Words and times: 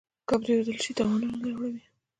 که 0.27 0.35
پرېښودل 0.43 0.77
شي 0.83 0.91
تاوانونه 0.97 1.37
اړوي. 1.49 1.83